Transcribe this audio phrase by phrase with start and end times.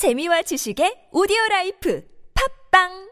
[0.00, 2.00] 재미와 지식의 오디오 라이프.
[2.32, 3.09] 팝빵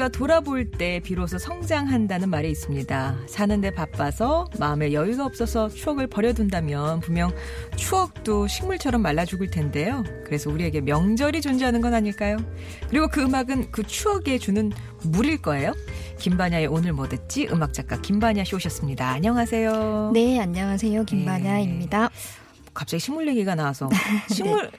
[0.00, 3.18] 우리가 돌아볼 때 비로소 성장한다는 말이 있습니다.
[3.26, 7.30] 사는데 바빠서 마음에 여유가 없어서 추억을 버려둔다면 분명
[7.76, 10.02] 추억도 식물처럼 말라 죽을 텐데요.
[10.24, 12.38] 그래서 우리에게 명절이 존재하는 건 아닐까요?
[12.88, 14.72] 그리고 그 음악은 그 추억에 주는
[15.04, 15.74] 물일 거예요.
[16.18, 17.46] 김반야의 오늘 뭐 듣지?
[17.48, 19.06] 음악작가 김반야 씨 오셨습니다.
[19.06, 20.12] 안녕하세요.
[20.14, 21.04] 네, 안녕하세요.
[21.04, 22.08] 김반야입니다.
[22.72, 23.90] 갑자기 식물 얘기가 나와서
[24.32, 24.70] 식물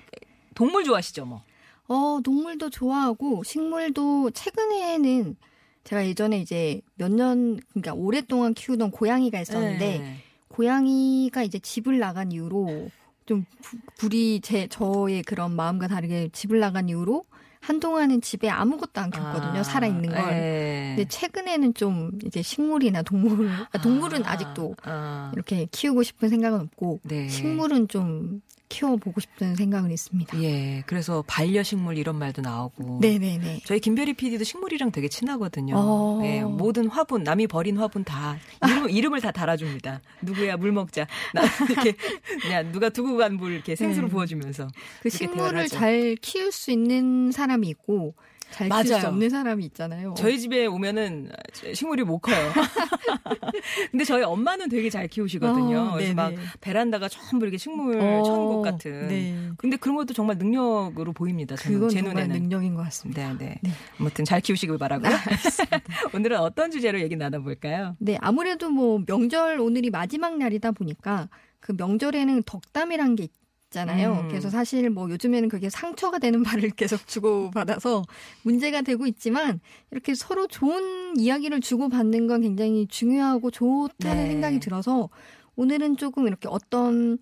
[0.56, 1.44] 동물 좋아하시죠, 뭐?
[1.92, 5.36] 어, 동물도 좋아하고 식물도 최근에는
[5.84, 10.18] 제가 예전에 이제 몇 년, 그러니까 오랫동안 키우던 고양이가 있었는데 네.
[10.48, 12.90] 고양이가 이제 집을 나간 이후로
[13.26, 17.26] 좀 부- 불이 제 저의 그런 마음과 다르게 집을 나간 이후로
[17.60, 19.60] 한동안은 집에 아무것도 안 키웠거든요.
[19.60, 20.30] 아, 살아 있는 걸.
[20.34, 20.94] 네.
[20.96, 25.32] 근데 최근에는 좀 이제 식물이나 동물, 아, 동물은 아, 아직도 아.
[25.34, 27.28] 이렇게 키우고 싶은 생각은 없고 네.
[27.28, 28.42] 식물은 좀
[28.76, 30.42] 키워보고 싶은 생각은 있습니다.
[30.42, 33.00] 예, 그래서 반려식물 이런 말도 나오고.
[33.02, 33.62] 네네네.
[33.66, 35.76] 저희 김별이 PD도 식물이랑 되게 친하거든요.
[35.78, 36.22] 어.
[36.24, 40.02] 예, 모든 화분, 남이 버린 화분 다 이름, 이름을 다 달아줍니다.
[40.22, 41.06] 누구야 물 먹자.
[41.34, 41.94] 나 이렇게
[42.42, 44.12] 그냥 누가 두고 간 물 이렇게 생수로 네.
[44.12, 44.68] 부어주면서
[45.02, 45.68] 그 식물을.
[45.68, 48.14] 잘 키울 수 있는 사람이 있고
[48.52, 49.08] 잘 키울 수 맞아요.
[49.08, 50.14] 없는 사람이 있잖아요.
[50.18, 51.30] 저희 집에 오면은
[51.74, 52.36] 식물이 못 커요.
[53.92, 55.80] 근데 저희 엄마는 되게 잘 키우시거든요.
[55.80, 56.14] 어, 그래서.
[56.14, 59.08] 막 베란다가 전부 이렇게 식물 어, 천국 같은.
[59.08, 59.50] 네.
[59.58, 61.56] 근데 그런 것도 정말 능력으로 보입니다.
[61.56, 62.42] 저는, 그건 제 정말 눈에는.
[62.42, 63.34] 능력인 것 같습니다.
[63.34, 63.60] 네, 네.
[63.62, 63.72] 네.
[64.00, 65.12] 아무튼 잘 키우시길 바라고요.
[66.14, 67.96] 오늘은 어떤 주제로 얘기 나눠볼까요?
[68.00, 71.30] 네, 아무래도 뭐 명절 오늘이 마지막 날이다 보니까
[71.60, 73.28] 그 명절에는 덕담이란 게
[73.76, 74.22] 있잖아요.
[74.24, 74.28] 음.
[74.28, 78.04] 그래서 사실 뭐 요즘에는 그게 상처가 되는 말을 계속 주고받아서
[78.44, 79.60] 문제가 되고 있지만
[79.92, 84.30] 이렇게 서로 좋은 이야기를 주고받는 건 굉장히 중요하고 좋다는 네.
[84.30, 85.10] 생각이 들어서
[85.56, 87.18] 오늘은 조금 이렇게 어떤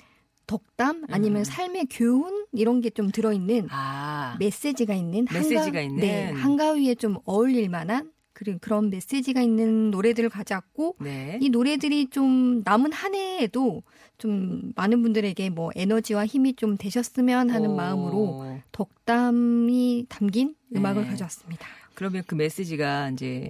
[0.47, 1.43] 덕담 아니면 음.
[1.43, 5.99] 삶의 교훈 이런 게 좀 들어있는 아, 메시지가 있는 메시지가 한가, 있는.
[6.01, 11.37] 네, 한가위에 좀 어울릴 만한 그런 그런 메시지가 있는 노래들을 가져왔고 네.
[11.41, 13.83] 이 노래들이 좀 남은 한 해에도
[14.17, 17.75] 좀 많은 분들에게 뭐 에너지와 힘이 좀 되셨으면 하는 오.
[17.75, 21.09] 마음으로 덕담이 담긴 음악을 네.
[21.09, 21.67] 가져왔습니다.
[21.95, 23.49] 그러면 그 메시지가 이제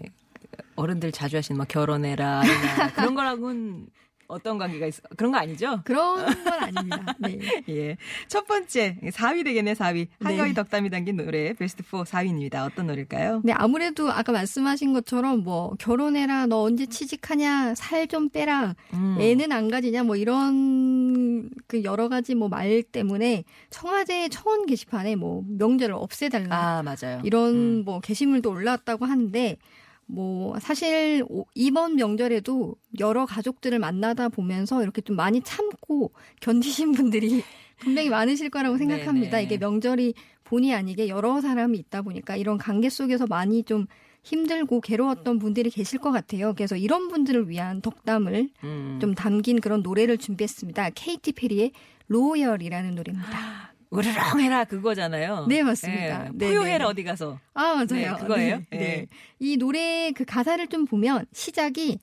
[0.75, 2.41] 어른들 자주 하시는 뭐 결혼해라
[2.95, 3.87] 그런 거랑은
[4.29, 5.01] 어떤 관계가 있어?
[5.17, 5.81] 그런 거 아니죠?
[5.83, 7.15] 그런 건 아닙니다.
[7.19, 7.39] 네.
[7.67, 7.97] 예.
[8.27, 10.07] 첫 번째 4위 되겠네 4위.
[10.21, 10.53] 한가위 네.
[10.53, 12.65] 덕담이 담긴 노래 베스트 4 4위입니다.
[12.65, 13.41] 어떤 노래일까요?
[13.43, 19.17] 네, 아무래도 아까 말씀하신 것처럼 뭐 결혼해라, 너 언제 취직하냐, 살 좀 빼라, 음.
[19.19, 25.43] 애는 안 가지냐, 뭐 이런 그 여러 가지 뭐 말 때문에 청와대 청원 게시판에 뭐
[25.47, 27.21] 명절을 없애달라 아 맞아요.
[27.23, 27.81] 이런 음.
[27.85, 29.57] 뭐 게시물도 올라왔다고 하는데
[30.11, 36.11] 뭐 사실 오- 이번 명절에도 여러 가족들을 만나다 보면서 이렇게 좀 많이 참고
[36.41, 37.43] 견디신 분들이
[37.77, 39.37] 분명히 많으실 거라고 생각합니다.
[39.37, 39.43] 네네.
[39.43, 40.15] 이게 명절이
[40.45, 43.85] 본의 아니게 여러 사람이 있다 보니까 이런 관계 속에서 많이 좀
[44.23, 46.53] 힘들고 괴로웠던 분들이 계실 것 같아요.
[46.55, 48.97] 그래서 이런 분들을 위한 덕담을 음.
[48.99, 50.89] 좀 담긴 그런 노래를 준비했습니다.
[50.95, 51.71] 케이티 페리의
[52.07, 53.73] 로열이라는 노래입니다.
[53.91, 55.47] 으르렁해라 그거잖아요.
[55.47, 56.27] 네, 맞습니다.
[56.27, 56.29] 예.
[56.33, 56.83] 네, 포효해라 네.
[56.85, 57.39] 어디 가서.
[57.53, 57.85] 아, 맞아요.
[57.87, 58.57] 네, 그거예요?
[58.57, 58.77] 네, 예.
[58.77, 59.07] 네.
[59.39, 61.97] 이 노래 그 가사를 좀 보면 시작이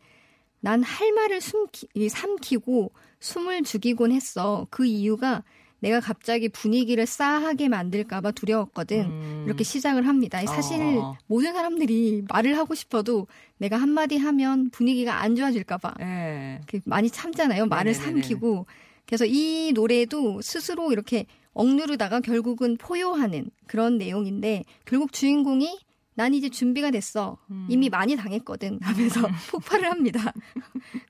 [0.61, 4.67] 난 할 말을 숨기, 이 삼키고 숨을 죽이곤 했어.
[4.71, 5.45] 그 이유가
[5.79, 9.01] 내가 갑자기 분위기를 싸하게 만들까봐 두려웠거든.
[9.05, 9.43] 음.
[9.47, 10.45] 이렇게 시작을 합니다.
[10.47, 11.17] 사실 어.
[11.29, 16.61] 모든 사람들이 말을 하고 싶어도 내가 한마디 하면 분위기가 안 좋아질까봐 예.
[16.67, 17.67] 그 많이 참잖아요.
[17.67, 18.23] 말을 네네네네.
[18.23, 18.67] 삼키고.
[19.07, 25.79] 그래서 이 노래도 스스로 이렇게 억누르다가 결국은 포효하는 그런 내용인데 결국 주인공이
[26.15, 27.39] 난 이제 준비가 됐어.
[27.51, 27.67] 음.
[27.69, 28.79] 이미 많이 당했거든.
[28.83, 29.21] 하면서
[29.51, 30.33] 폭발을 합니다.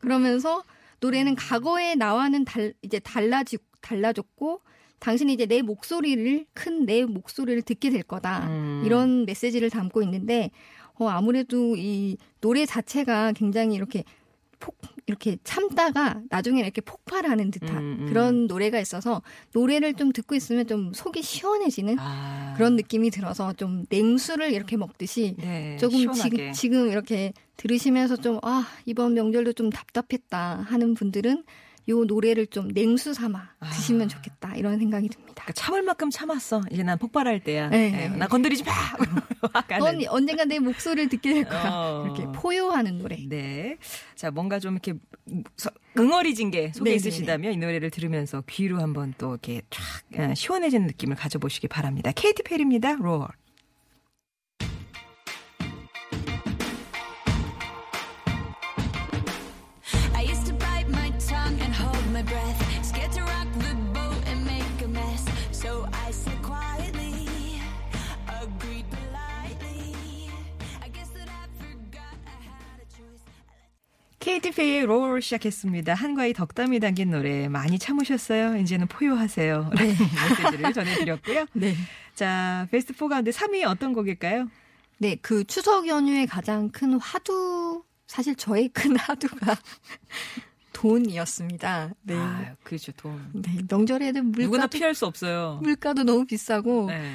[0.01, 0.63] 그러면서
[1.01, 4.63] 노래는 과거의 나와는 달, 이제 달라지, 달라졌고
[4.99, 8.47] 당신이 이제 내 목소리를 큰 내 목소리를 듣게 될 거다.
[8.49, 8.83] 음.
[8.87, 10.51] 이런 메시지를 담고 있는데
[10.95, 14.05] 어, 아무래도 이 노래 자체가 굉장히 이렇게
[14.59, 14.77] 폭
[15.07, 18.07] 이렇게 참다가 나중에 이렇게 폭발하는 듯한 음, 음.
[18.09, 19.23] 그런 노래가 있어서
[19.53, 22.55] 노래를 좀 듣고 있으면 좀 속이 시원해지는 아.
[22.57, 26.13] 그런 느낌이 들어서 좀 냉수를 이렇게 먹듯이 네, 조금.
[26.13, 31.45] 지금, 지금 이렇게 들으시면서 좀, 아, 이번 명절도 좀 답답했다 하는 분들은
[31.89, 33.71] 요 노래를 좀 냉수 삼아 아.
[33.71, 34.57] 드시면 좋겠다.
[34.57, 35.35] 이런 생각이 듭니다.
[35.35, 36.63] 그러니까 참을 만큼 참았어.
[36.71, 37.69] 이제 난 폭발할 때야.
[37.69, 38.05] 네.
[38.05, 38.73] 에, 나 건드리지 마.
[39.79, 41.71] 넌 언젠가 내 목소리를 듣게 될 거야.
[41.73, 42.05] 어.
[42.05, 43.17] 이렇게 포효하는 노래.
[43.29, 43.77] 네.
[44.17, 44.95] 자, 뭔가 좀 이렇게
[45.57, 46.97] 서- 응어리진 게 속에 네네네.
[46.97, 49.83] 있으시다면 이 노래를 들으면서 귀로 한번 또 이렇게 쫙
[50.31, 52.11] 어, 시원해지는 느낌을 가져보시기 바랍니다.
[52.15, 52.95] 케이티 페리입니다.
[52.97, 53.27] 로
[74.37, 75.95] 케이티 페이의 로어를 시작했습니다.
[75.95, 78.59] 한과의 덕담이 담긴 노래 많이 참으셨어요.
[78.59, 79.71] 이제는 포효하세요.
[79.73, 81.47] 라는 메시지를 전해드렸고요.
[81.55, 81.75] 네.
[82.15, 84.51] 자, 베스트 4 가운데 3위 어떤 곡일까요?
[84.99, 89.57] 네, 그 추석 연휴의 가장 큰 화두, 사실 저의 큰 화두가
[90.75, 91.95] 돈이었습니다.
[92.03, 92.15] 네.
[92.19, 92.93] 아, 그렇죠.
[92.93, 93.31] 돈.
[93.33, 95.61] 네, 명절에는 누구나 물가도, 피할 수 없어요.
[95.63, 97.15] 물가도 너무 비싸고, 네.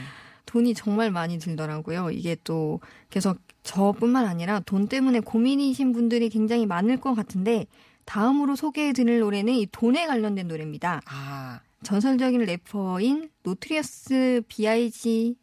[0.52, 2.12] 돈이 정말 많이 들더라고요.
[2.12, 7.68] 이게 또 계속 저뿐만 아니라 돈 때문에 고민이신 분들이 굉장히 많을 것 같은데
[8.04, 11.02] 다음으로 소개해 드릴 노래는 이 돈에 관련된 노래입니다.
[11.06, 15.36] 아, 전설적인 래퍼인 Notorious B.I.G의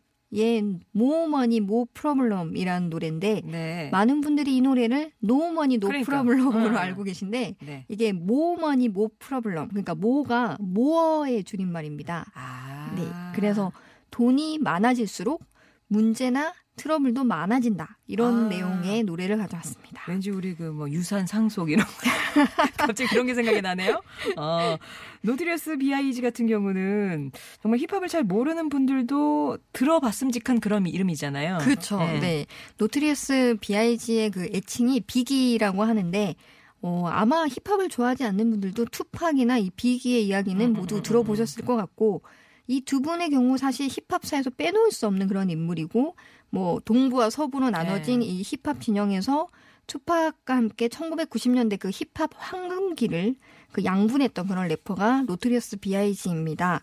[0.93, 3.89] Mo Money Mo Problem이라는 노래인데 네.
[3.91, 5.89] 많은 분들이 이 노래를 No Money No.
[5.89, 6.77] Problem으로 음.
[6.77, 7.87] 알고 계신데 네.
[7.89, 12.27] 이게 Mo Money Mo Problem 그러니까 mo가 more의 줄임말입니다.
[12.35, 12.93] 아.
[12.95, 13.09] 네.
[13.35, 13.73] 그래서
[14.11, 15.43] 돈이 많아질수록
[15.89, 17.99] 문제나 트러블도 많아진다.
[18.07, 18.49] 이런 아.
[18.49, 20.03] 내용의 노래를 가져왔습니다.
[20.07, 21.93] 왠지 우리 그 뭐 유산 상속 이런 거
[22.79, 24.01] 갑자기 그런 게 생각이 나네요.
[24.37, 24.77] 어,
[25.23, 31.59] 노토리어스 B.I.G 같은 경우는 정말 힙합을 잘 모르는 분들도 들어봤음직한 그런 이름이잖아요.
[31.63, 31.99] 그렇죠.
[31.99, 32.47] 네.
[32.77, 36.37] 노토리어스 B.I.G의 그 애칭이 비기라고 하는데
[36.81, 42.23] 어, 아마 힙합을 좋아하지 않는 분들도 투팍이나 이 비기의 이야기는 모두 들어보셨을 것 같고
[42.69, 46.15] 이 두 분의 경우 사실 힙합사에서 빼놓을 수 없는 그런 인물이고
[46.51, 48.27] 뭐 동부와 서부로 나눠진 네.
[48.27, 49.49] 이 힙합 진영에서
[49.87, 53.35] 투팍과 함께 1990년대 그 힙합 황금기를
[53.73, 56.83] 그 양분했던 그런 래퍼가 노토리어스 B.I.G입니다.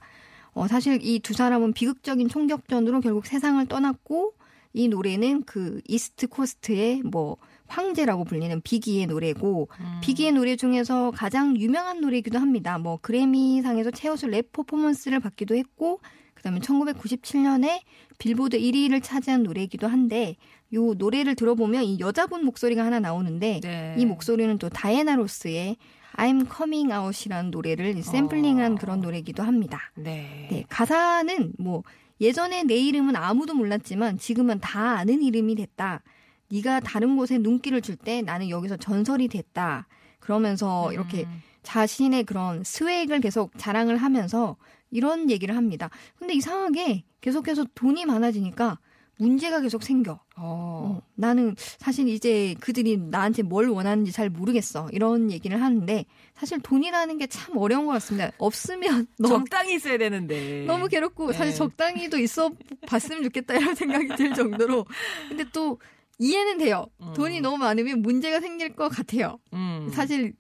[0.53, 4.33] 어, 사실 이 두 사람은 비극적인 총격전으로 결국 세상을 떠났고
[4.73, 9.69] 이 노래는 그 East Coast의 뭐 황제라고 불리는 비기의 노래고
[10.01, 12.77] 비기의 노래 중에서 가장 유명한 노래이기도 합니다.
[12.77, 15.99] 뭐 그래미상에서 최우수 랩 퍼포먼스를 받기도 했고
[16.35, 17.81] 그다음에 1997년에
[18.19, 20.35] 빌보드 1위를 차지한 노래이기도 한데
[20.73, 23.95] 요 노래를 들어보면 이 여자분 목소리가 하나 나오는데 네.
[23.97, 25.77] 이 목소리는 또 다이애나 로스의
[26.17, 29.91] I'm Coming Out이라는 노래를 샘플링한 그런 노래이기도 합니다.
[29.95, 30.47] 네.
[30.49, 31.83] 네, 가사는 뭐
[32.21, 36.03] 예전에 내 이름은 아무도 몰랐지만 지금은 다 아는 이름이 됐다.
[36.51, 39.87] 네가 다른 곳에 눈길을 줄 때 나는 여기서 전설이 됐다.
[40.19, 41.27] 그러면서 이렇게
[41.63, 44.57] 자신의 그런 스웩을 계속 자랑을 하면서
[44.91, 45.89] 이런 얘기를 합니다.
[46.17, 48.79] 근데 이상하게 계속해서 돈이 많아지니까
[49.17, 50.19] 문제가 계속 생겨.
[50.35, 50.99] 어.
[50.99, 54.89] 어, 나는 사실 이제 그들이 나한테 뭘 원하는지 잘 모르겠어.
[54.91, 56.05] 이런 얘기를 하는데
[56.35, 58.31] 사실 돈이라는 게 참 어려운 것 같습니다.
[58.37, 60.65] 없으면 너무 적당히 있어야 되는데.
[60.67, 61.53] 너무 괴롭고 사실 네.
[61.53, 62.51] 적당히도 있어
[62.87, 64.85] 봤으면 좋겠다 이런 생각이 들 정도로
[65.29, 65.79] 근데 또
[66.19, 66.87] 이해는 돼요.
[67.15, 69.39] 돈이 너무 많으면 문제가 생길 것 같아요.
[69.53, 69.89] 음.
[69.93, 70.33] 사실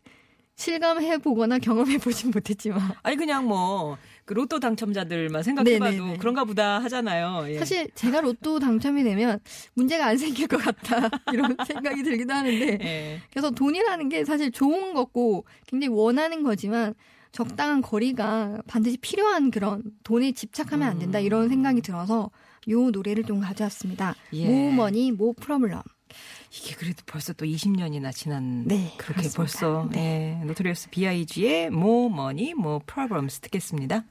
[0.55, 6.17] 실감해 보거나 경험해 보진 못했지만 아니 그냥 뭐 그 로또 당첨자들만 생각해봐도 네네네.
[6.17, 7.45] 그런가 보다 하잖아요.
[7.49, 7.59] 예.
[7.59, 9.39] 사실 제가 로또 당첨이 되면
[9.75, 13.21] 문제가 안 생길 것 같다 이런 생각이 들기도 하는데 예.
[13.29, 16.95] 그래서 돈이라는 게 사실 좋은 거고 굉장히 원하는 거지만
[17.35, 22.31] 적당한 거리가 반드시 필요한 그런 돈에 집착하면 안 된다 이런 생각이 들어서
[22.69, 24.15] 요 노래를 좀 가져왔습니다.
[24.31, 24.47] 예.
[24.47, 25.83] Mo Money Mo Problem.
[26.49, 29.35] 이게 그래도 벌써 또 20년이나 지난 네, 그렇게 그렇습니다.
[29.35, 30.41] 벌써 네.
[30.45, 34.05] 노토리어스 B.I.G의 Mo Money, Mo Problems 듣겠습니다.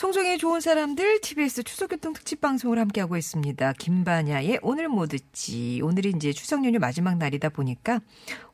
[0.00, 3.74] 송정의 좋은 사람들 TBS 추석교통 특집 방송을 함께하고 있습니다.
[3.74, 5.82] 김반야의 오늘 뭐 듣지.
[5.82, 8.00] 오늘이 이제 추석 연휴 마지막 날이다 보니까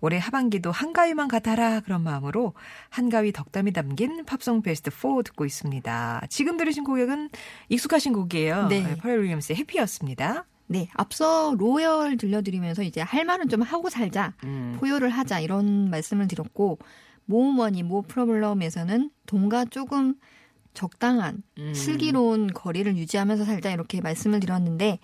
[0.00, 2.54] 올해 하반기도 한가위만 같아라 그런 마음으로
[2.88, 6.22] 한가위 덕담이 담긴 팝송 베스트 4 듣고 있습니다.
[6.30, 7.30] 지금 들으신 곡은
[7.68, 8.66] 익숙하신 곡이에요.
[8.66, 8.96] 네.
[8.96, 10.46] 퍼렐 윌리엄스의 해피였습니다.
[10.66, 14.78] 네, 앞서 로열 들려드리면서 이제 할 말은 좀 하고 살자, 음.
[14.80, 16.80] 포효를 하자 이런 말씀을 드렸고
[17.24, 20.16] More Money Mo Problem에서는 돈과 조금
[20.76, 21.74] 적당한 음.
[21.74, 25.00] 슬기로운 거리를 유지하면서 살자 이렇게 말씀을 드렸는데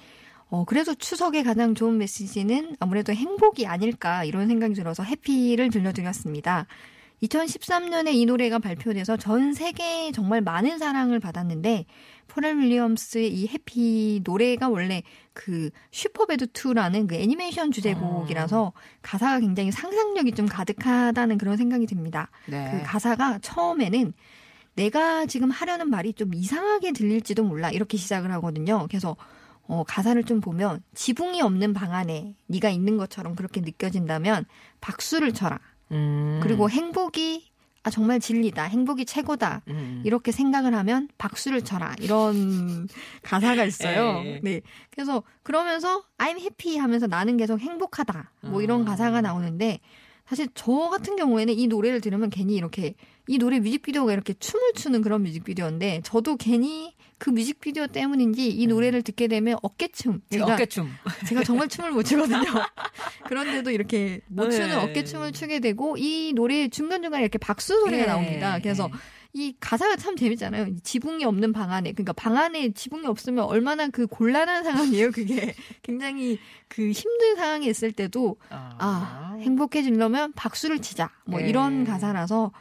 [0.49, 6.67] 어 그래서 추석에 가장 좋은 메시지는 아무래도 행복이 아닐까 이런 생각이 들어서 Happy를 들려드렸습니다.
[7.23, 11.87] 2013년에 이 노래가 발표돼서 전 세계에 정말 많은 사랑을 받았는데
[12.27, 15.03] 퍼렐 윌리엄스의 이 Happy 노래가 원래
[15.33, 22.31] 그 슈퍼배드 2라는 그 애니메이션 주제곡이라서 가사가 굉장히 상상력이 좀 가득하다는 그런 생각이 듭니다.
[22.47, 22.71] 네.
[22.73, 24.13] 그 가사가 처음에는
[24.75, 28.87] 내가 지금 하려는 말이 좀 이상하게 들릴지도 몰라 이렇게 시작을 하거든요.
[28.89, 29.17] 그래서
[29.67, 34.45] 어, 가사를 좀 보면 지붕이 없는 방 안에 네가 있는 것처럼 그렇게 느껴진다면
[34.81, 35.59] 박수를 쳐라.
[35.93, 36.41] 음.
[36.43, 37.53] 그리고 행복이
[37.85, 38.65] 아 정말 진리다.
[38.65, 39.63] 행복이 최고다.
[39.69, 40.03] 음.
[40.05, 41.97] 이렇게 생각을 하면 박수를 쳐라.
[42.01, 42.87] 이런
[43.23, 44.23] 가사가 있어요.
[44.25, 44.41] 예.
[44.43, 44.61] 네.
[44.91, 48.33] 그래서 그러면서 I'm happy 하면서 나는 계속 행복하다.
[48.43, 48.85] 뭐 이런 음.
[48.85, 49.81] 가사가 나오는데
[50.27, 52.95] 사실 저 같은 경우에는 이 노래를 들으면 괜히 이렇게
[53.29, 59.03] 이 노래 뮤직비디오가 이렇게 춤을 추는 그런 뮤직비디오인데 저도 괜히 그 뮤직비디오 때문인지 이 노래를
[59.03, 60.23] 듣게 되면 어깨춤.
[60.31, 60.53] 제가 음.
[60.53, 60.91] 어깨춤.
[61.29, 62.43] 제가 정말 춤을 못 추거든요.
[63.27, 64.75] 그런데도 이렇게 못 추는 네.
[64.75, 68.07] 어깨춤을 추게 되고 이 노래 중간 중간에 이렇게 박수 소리가 예.
[68.07, 68.59] 나옵니다.
[68.61, 68.91] 그래서
[69.35, 70.67] 이 가사가 참 재밌잖아요.
[70.67, 75.11] 이 지붕이 없는 방 안에 그러니까 방 안에 지붕이 없으면 얼마나 그 곤란한 상황이에요.
[75.11, 81.49] 그게 굉장히 그 힘든 상황에 있을 때도 아 행복해지려면 박수를 치자 뭐 네.
[81.49, 82.53] 이런 가사라서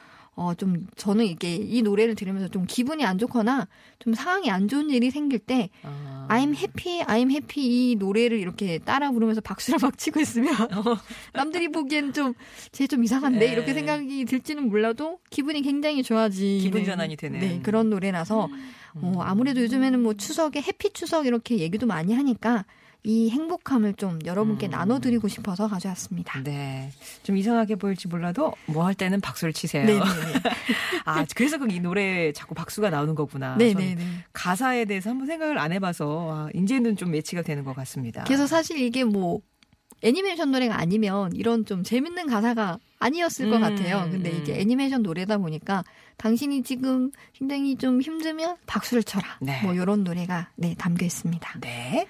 [0.41, 3.67] 어 좀 저는 이게 이 노래를 들으면서 좀 기분이 안 좋거나
[3.99, 6.27] 좀 상황이 안 좋은 일이 생길 때 아.
[6.29, 10.53] I'm happy, I'm happy 이 노래를 이렇게 따라 부르면서 박수를 막 치고 있으면
[11.33, 12.33] 남들이 보기엔 좀
[12.71, 13.51] 쟤 좀 이상한데 네.
[13.53, 17.39] 이렇게 생각이 들지는 몰라도 기분이 굉장히 좋아지는 기분 전환이 되는.
[17.39, 18.49] 네, 그런 노래라서
[18.95, 22.65] 어, 아무래도 요즘에는 뭐 추석에 해피 추석 이렇게 얘기도 많이 하니까
[23.03, 24.71] 이 행복함을 좀 여러분께 음.
[24.71, 26.43] 나눠드리고 싶어서 가져왔습니다.
[26.43, 26.91] 네.
[27.23, 29.85] 좀 이상하게 보일지 몰라도 뭐 할 때는 박수를 치세요.
[29.85, 30.03] 네네네.
[31.05, 33.57] 아, 그래서 그 이 노래에 자꾸 박수가 나오는 거구나.
[33.57, 34.05] 저는 네네네.
[34.33, 38.23] 가사에 대해서 한번 생각을 안 해봐서 아, 이제는 좀 매치가 되는 것 같습니다.
[38.25, 39.39] 그래서 사실 이게 뭐
[40.03, 44.07] 애니메이션 노래가 아니면 이런 좀 재밌는 가사가 아니었을 것 음, 같아요.
[44.09, 44.39] 근데 음.
[44.41, 45.83] 이게 애니메이션 노래다 보니까
[46.17, 49.25] 당신이 지금 굉장히 좀 힘들면 박수를 쳐라.
[49.41, 49.59] 네.
[49.63, 51.59] 뭐 이런 노래가 네 담겨 있습니다.
[51.61, 52.07] 네.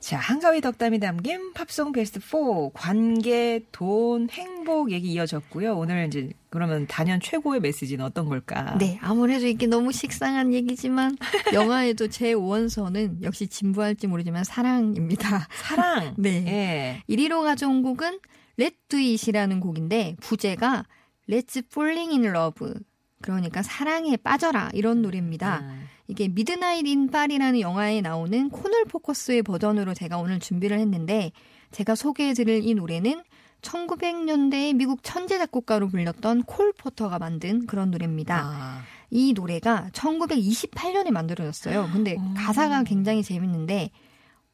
[0.00, 5.76] 자, 한가위 덕담이 담긴 팝송 베스트 4 관계, 돈, 행복 얘기 이어졌고요.
[5.76, 8.76] 오늘 이제 그러면 단연 최고의 메시지는 어떤 걸까?
[8.78, 11.16] 네, 아무래도 이게 너무 식상한 얘기지만
[11.54, 15.46] 영화에도 제 5원서는 역시 진부할지 모르지만 사랑입니다.
[15.52, 16.14] 사랑.
[16.18, 16.44] 네.
[16.48, 17.14] 예.
[17.14, 18.18] 1위로 가져온 곡은
[18.58, 20.86] Let's Do It이라는 곡인데 부제가
[21.28, 22.74] Let's Falling in Love
[23.22, 25.60] 그러니까 사랑에 빠져라 이런 노래입니다.
[25.60, 25.88] 음.
[26.08, 31.32] 이게 Midnight in 파리라는 영화에 나오는 코널 폭스의 버전으로 제가 오늘 준비를 했는데
[31.70, 33.22] 제가 소개해드릴 이 노래는
[33.62, 38.42] 1900년대에 미국 천재 작곡가로 불렸던 콜 포터가 만든 그런 노래입니다.
[38.44, 38.82] 아.
[39.10, 41.90] 이 노래가 1928년에 만들어졌어요.
[41.92, 42.34] 근데 음.
[42.36, 43.90] 가사가 굉장히 재밌는데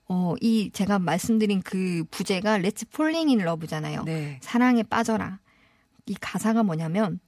[0.09, 4.05] 어, 이 제가 말씀드린 그 부제가 Let's Falling in Love잖아요.
[4.05, 4.39] 네.
[4.43, 5.39] 사랑에 빠져라.
[6.07, 7.21] 이 가사가 뭐냐면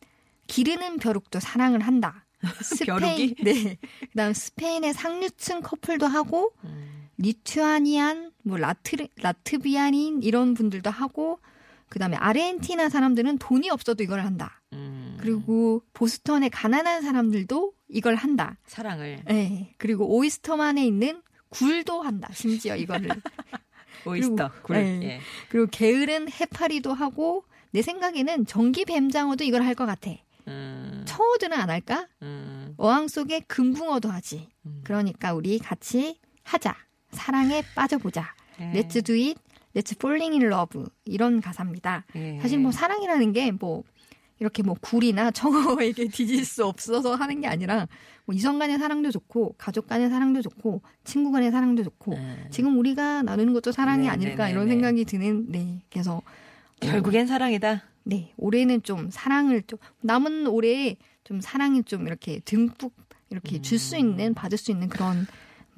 [0.47, 2.27] 기르는 벼룩도 사랑을 한다.
[2.87, 3.35] 벼룩이?
[3.43, 3.77] 네.
[4.13, 7.09] 그다음 스페인의 상류층 커플도 하고 음.
[7.19, 11.39] 리투아니안, 뭐 라트 라트비아닌 이런 분들도 하고
[11.91, 14.63] 그다음에 아르헨티나 사람들은 돈이 없어도 이걸 한다.
[14.73, 15.19] 음.
[15.21, 18.57] 그리고 보스턴의 가난한 사람들도 이걸 한다.
[18.67, 19.75] 사랑을 네.
[19.77, 21.21] 그리고 오이스터만에 있는
[21.51, 22.29] 굴도 한다.
[22.33, 23.11] 심지어 이거를.
[24.07, 24.77] 오이스터 굴.
[24.77, 25.01] 네.
[25.03, 25.21] 예.
[25.51, 30.11] 그리고 게으른 해파리도 하고 내 생각에는 전기 뱀장어도 이걸 할 것 같아.
[30.49, 31.05] 음.
[31.07, 32.09] 청어들은 안 할까?
[32.23, 32.75] 음.
[32.79, 34.49] 어항 속에 금붕어도 하지.
[34.67, 34.81] 음.
[34.85, 36.75] 그러니까 우리 같이 하자.
[37.13, 38.35] 사랑에 빠져보자.
[38.61, 38.73] 예.
[38.73, 39.39] Let's do it.
[39.75, 40.85] Let's falling in love.
[41.05, 42.05] 이런 가사입니다.
[42.17, 42.39] 예.
[42.41, 43.85] 사실 뭐 사랑이라는 게 뭐
[44.41, 47.87] 이렇게 뭐 굴이나 청어에게 뒤질 수 없어서 하는 게 아니라
[48.25, 52.47] 뭐 이성 간의 사랑도 좋고 가족 간의 사랑도 좋고 친구 간의 사랑도 좋고 음.
[52.51, 54.75] 지금 우리가 나누는 것도 사랑이 네, 아닐까 네, 이런 네, 네.
[54.77, 56.23] 생각이 드는 네 그래서
[56.81, 57.83] 결국엔 사랑이다.
[58.05, 62.93] 네 올해는 좀 사랑을 좀 남은 올해에 좀 사랑이 좀 이렇게 듬뿍
[63.29, 65.27] 이렇게 줄수 있는 받을 수 있는 그런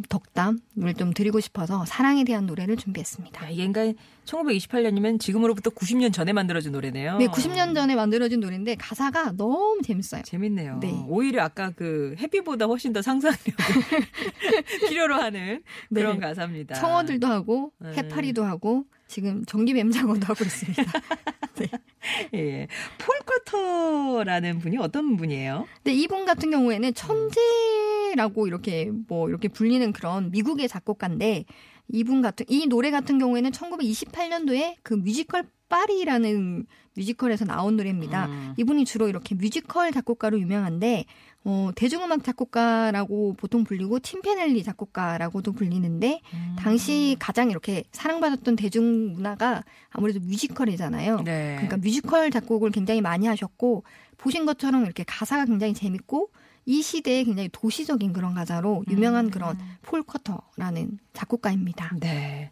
[0.09, 3.45] 덕담을 좀 드리고 싶어서 사랑에 대한 노래를 준비했습니다.
[3.45, 7.19] 야, 이게 그러니까 1928년이면 지금으로부터 90년 전에 만들어진 노래네요.
[7.19, 10.23] 네, 90년 전에 만들어진 노래인데 가사가 너무 재밌어요.
[10.23, 10.79] 재밌네요.
[10.81, 11.05] 네.
[11.09, 13.43] 오히려 아까 그 Happy보다 훨씬 더 상상력을
[14.89, 16.27] 필요로 하는 그런 네.
[16.27, 16.75] 가사입니다.
[16.77, 17.93] 청어들도 하고 네.
[17.95, 20.83] 해파리도 하고 지금 전기 뱀장어도 하고 있습니다.
[22.33, 22.66] 예.
[22.97, 25.66] 콜 포터라는 분이 어떤 분이에요?
[25.76, 31.45] 근데 이분 같은 경우에는 천재라고 이렇게 뭐 이렇게 불리는 그런 미국의 작곡가인데
[31.88, 38.26] 이분 같은 이 노래 같은 경우에는 1928년도에 그 뮤지컬 파리라는 뮤지컬에서 나온 노래입니다.
[38.26, 38.55] 음.
[38.59, 41.07] 이분이 주로 이렇게 뮤지컬 작곡가로 유명한데
[41.45, 46.57] 어, 대중음악 작곡가라고 보통 불리고 Tin Pan Alley 작곡가라고도 불리는데 음.
[46.59, 51.23] 당시 가장 이렇게 사랑받았던 대중문화가 아무래도 뮤지컬이잖아요.
[51.23, 51.55] 네.
[51.57, 53.85] 그러니까 뮤지컬 작곡을 굉장히 많이 하셨고
[54.19, 56.29] 보신 것처럼 이렇게 가사가 굉장히 재밌고
[56.64, 61.97] 이 시대에 굉장히 도시적인 그런 가사로 유명한 그런 콜 포터라는 작곡가입니다.
[61.99, 62.50] 네.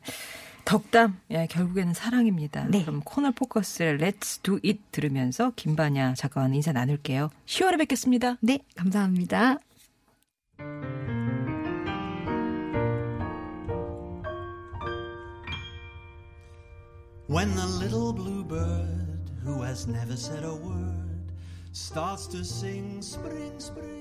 [0.64, 2.64] 덕담, 예, 결국에는 사랑입니다.
[2.69, 2.83] 네.
[2.83, 7.31] 그럼 코너 포커스의 Let's Do It 들으면서 김반야 작가와는 인사 나눌게요.
[7.47, 8.37] 10월에 뵙겠습니다.
[8.40, 9.59] 네, 감사합니다.
[17.29, 21.31] When the little bluebird, who has never said a word,
[21.73, 24.00] starts to sing spring, spring,